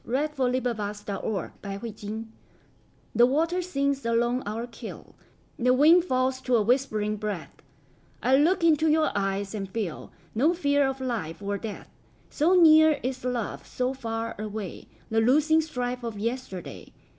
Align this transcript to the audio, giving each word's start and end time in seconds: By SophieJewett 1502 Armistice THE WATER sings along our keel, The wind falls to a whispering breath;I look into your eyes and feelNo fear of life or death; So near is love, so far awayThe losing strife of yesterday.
By 0.03 0.25
SophieJewett 0.25 0.77
1502 0.79 1.27
Armistice 1.63 2.25
THE 3.13 3.27
WATER 3.27 3.61
sings 3.61 4.03
along 4.03 4.41
our 4.47 4.65
keel, 4.65 5.13
The 5.59 5.75
wind 5.75 6.05
falls 6.05 6.41
to 6.41 6.55
a 6.55 6.61
whispering 6.63 7.17
breath;I 7.17 8.35
look 8.35 8.63
into 8.63 8.87
your 8.89 9.11
eyes 9.15 9.53
and 9.53 9.71
feelNo 9.71 10.55
fear 10.55 10.87
of 10.87 11.01
life 11.01 11.39
or 11.43 11.59
death; 11.59 11.91
So 12.31 12.59
near 12.59 12.99
is 13.03 13.23
love, 13.23 13.67
so 13.67 13.93
far 13.93 14.33
awayThe 14.39 14.87
losing 15.11 15.61
strife 15.61 16.03
of 16.03 16.17
yesterday. 16.17 16.93